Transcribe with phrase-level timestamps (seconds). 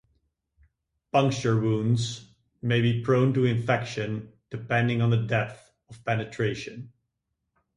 [1.11, 6.91] Puncture wounds may be prone to infection depending on the depth of penetration.